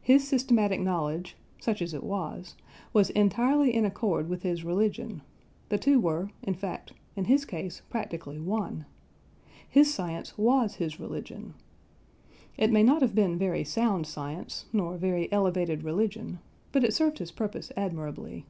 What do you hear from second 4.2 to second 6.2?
with his religion, the two